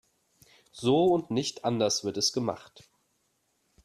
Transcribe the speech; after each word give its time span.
So 0.71 1.05
und 1.05 1.29
nicht 1.29 1.63
anders 1.63 2.03
wird 2.03 2.17
es 2.17 2.33
gemacht. 2.33 2.89